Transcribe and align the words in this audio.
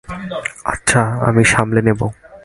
আচ্ছা, 0.65 1.01
আমি 1.21 1.43
সামলে 1.45 1.81
নেবো। 1.81 2.07